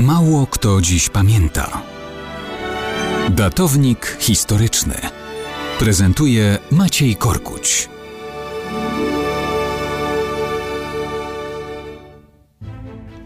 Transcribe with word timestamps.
Mało 0.00 0.46
kto 0.46 0.80
dziś 0.80 1.08
pamięta. 1.08 1.82
Datownik 3.30 4.16
historyczny 4.20 4.94
prezentuje 5.78 6.58
Maciej 6.70 7.16
Korkuć. 7.16 7.88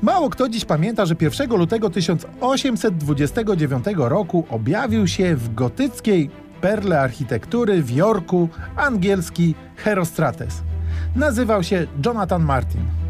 Mało 0.02 0.30
kto 0.30 0.48
dziś 0.48 0.64
pamięta, 0.64 1.06
że 1.06 1.14
1 1.20 1.50
lutego 1.50 1.90
1829 1.90 3.84
roku 3.96 4.46
objawił 4.50 5.08
się 5.08 5.36
w 5.36 5.54
gotyckiej 5.54 6.30
perle 6.60 7.00
architektury 7.00 7.82
w 7.82 7.90
Jorku 7.90 8.48
angielski 8.76 9.54
Herostrates. 9.76 10.62
Nazywał 11.16 11.62
się 11.62 11.86
Jonathan 12.06 12.42
Martin. 12.42 13.03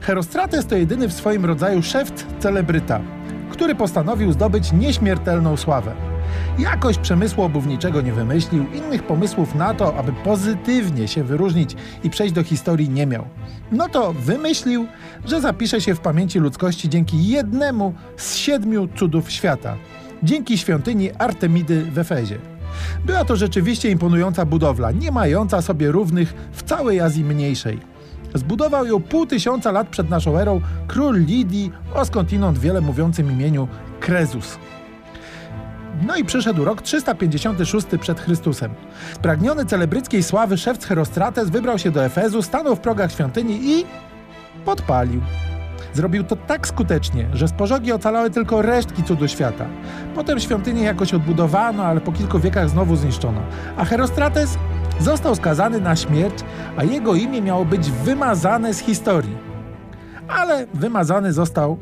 Herostrates 0.00 0.66
to 0.66 0.76
jedyny 0.76 1.08
w 1.08 1.12
swoim 1.12 1.44
rodzaju 1.44 1.82
szewc 1.82 2.24
celebryta, 2.38 3.00
który 3.50 3.74
postanowił 3.74 4.32
zdobyć 4.32 4.72
nieśmiertelną 4.72 5.56
sławę. 5.56 5.92
Jakoś 6.58 6.98
przemysłu 6.98 7.44
obuwniczego 7.44 8.00
nie 8.00 8.12
wymyślił, 8.12 8.66
innych 8.72 9.02
pomysłów 9.02 9.54
na 9.54 9.74
to, 9.74 9.96
aby 9.96 10.12
pozytywnie 10.12 11.08
się 11.08 11.24
wyróżnić 11.24 11.76
i 12.04 12.10
przejść 12.10 12.34
do 12.34 12.42
historii 12.42 12.88
nie 12.88 13.06
miał. 13.06 13.24
No 13.72 13.88
to 13.88 14.12
wymyślił, 14.12 14.86
że 15.24 15.40
zapisze 15.40 15.80
się 15.80 15.94
w 15.94 16.00
pamięci 16.00 16.38
ludzkości 16.38 16.88
dzięki 16.88 17.28
jednemu 17.28 17.94
z 18.16 18.34
siedmiu 18.34 18.88
cudów 18.96 19.30
świata 19.30 19.76
dzięki 20.22 20.58
świątyni 20.58 21.12
Artemidy 21.12 21.84
w 21.84 21.98
Efezie. 21.98 22.38
Była 23.04 23.24
to 23.24 23.36
rzeczywiście 23.36 23.90
imponująca 23.90 24.44
budowla, 24.44 24.92
nie 24.92 25.10
mająca 25.10 25.62
sobie 25.62 25.92
równych 25.92 26.34
w 26.52 26.62
całej 26.62 27.00
Azji 27.00 27.24
Mniejszej. 27.24 27.95
Zbudował 28.38 28.86
ją 28.86 29.02
pół 29.02 29.26
tysiąca 29.26 29.72
lat 29.72 29.88
przed 29.88 30.10
naszą 30.10 30.38
erą 30.38 30.60
król 30.88 31.24
Lidii 31.24 31.72
o 31.94 32.04
skądinąd 32.04 32.58
wiele 32.58 32.80
mówiącym 32.80 33.32
imieniu 33.32 33.68
Krezus. 34.00 34.58
No 36.06 36.16
i 36.16 36.24
przyszedł 36.24 36.64
rok 36.64 36.82
356 36.82 37.86
przed 38.00 38.20
Chrystusem. 38.20 38.74
Spragniony 39.14 39.64
celebryckiej 39.64 40.22
sławy 40.22 40.58
szewc 40.58 40.84
Herostrates 40.84 41.50
wybrał 41.50 41.78
się 41.78 41.90
do 41.90 42.04
Efezu, 42.04 42.42
stanął 42.42 42.76
w 42.76 42.80
progach 42.80 43.12
świątyni 43.12 43.60
i 43.62 43.84
podpalił. 44.64 45.20
Zrobił 45.94 46.24
to 46.24 46.36
tak 46.36 46.66
skutecznie, 46.66 47.28
że 47.32 47.48
z 47.48 47.52
pożogi 47.52 47.92
ocalały 47.92 48.30
tylko 48.30 48.62
resztki 48.62 49.02
cudu 49.02 49.28
świata. 49.28 49.66
Potem 50.14 50.40
świątynię 50.40 50.82
jakoś 50.82 51.14
odbudowano, 51.14 51.84
ale 51.84 52.00
po 52.00 52.12
kilku 52.12 52.38
wiekach 52.38 52.70
znowu 52.70 52.96
zniszczono. 52.96 53.40
A 53.76 53.84
Herostrates 53.84 54.58
został 55.00 55.34
skazany 55.34 55.80
na 55.80 55.96
śmierć, 55.96 56.34
a 56.76 56.84
jego 56.84 57.14
imię 57.14 57.42
miało 57.42 57.64
być 57.64 57.90
wymazane 57.90 58.74
z 58.74 58.78
historii. 58.78 59.36
Ale 60.28 60.66
wymazany 60.74 61.32
został 61.32 61.78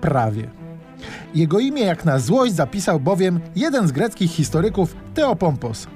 prawie. 0.00 0.50
Jego 1.34 1.58
imię 1.58 1.82
jak 1.82 2.04
na 2.04 2.18
złość 2.18 2.54
zapisał 2.54 3.00
bowiem 3.00 3.40
jeden 3.56 3.88
z 3.88 3.92
greckich 3.92 4.30
historyków 4.30 4.96
Teopompos. 5.14 5.86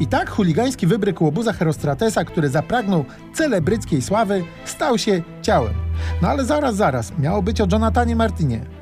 I 0.00 0.06
tak 0.06 0.30
chuligański 0.30 0.86
wybryk 0.86 1.20
łobuza 1.20 1.52
Herostratesa, 1.52 2.24
który 2.24 2.48
zapragnął 2.48 3.04
celebryckiej 3.34 4.02
sławy, 4.02 4.44
stał 4.64 4.98
się 4.98 5.22
ciałem. 5.42 5.74
No 6.22 6.28
ale 6.28 6.44
zaraz, 6.44 6.76
zaraz, 6.76 7.18
miało 7.18 7.42
być 7.42 7.60
o 7.60 7.66
Jonathanie 7.72 8.16
Martinie. 8.16 8.79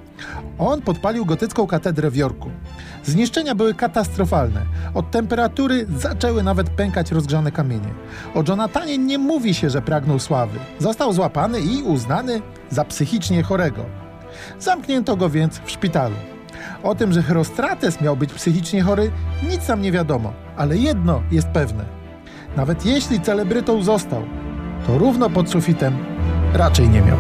On 0.59 0.83
podpalił 0.83 1.25
gotycką 1.25 1.67
katedrę 1.67 2.11
w 2.11 2.17
Jorku. 2.17 2.51
Zniszczenia 3.05 3.55
były 3.55 3.75
katastrofalne. 3.75 4.63
Od 4.95 5.11
temperatury 5.11 5.87
zaczęły 5.97 6.43
nawet 6.43 6.71
pękać 6.71 7.13
rozgrzane 7.13 7.53
kamienie. 7.53 7.95
O 8.35 8.43
Jonathanie 8.49 8.99
nie 8.99 9.19
mówi 9.19 9.55
się, 9.55 9.71
że 9.71 9.83
pragnął 9.83 10.19
sławy. 10.19 10.59
Został 10.79 11.13
złapany 11.13 11.61
i 11.61 11.83
uznany 11.83 12.43
za 12.71 12.85
psychicznie 12.85 13.43
chorego. 13.43 13.85
Zamknięto 14.59 15.17
go 15.17 15.31
więc 15.31 15.59
w 15.59 15.71
szpitalu. 15.71 16.17
O 16.83 16.95
tym, 16.95 17.13
że 17.13 17.23
Herostrates 17.23 18.01
miał 18.01 18.17
być 18.17 18.33
psychicznie 18.33 18.83
chory, 18.83 19.11
nic 19.51 19.69
nam 19.69 19.83
nie 19.83 19.93
wiadomo, 19.93 20.33
ale 20.57 20.77
jedno 20.77 21.23
jest 21.31 21.49
pewne. 21.49 21.85
Nawet 22.57 22.87
jeśli 22.87 23.21
celebrytą 23.21 23.83
został, 23.83 24.23
to 24.87 24.99
równo 24.99 25.31
pod 25.31 25.51
sufitem 25.51 25.99
raczej 26.55 26.89
nie 26.89 27.03
miał. 27.03 27.19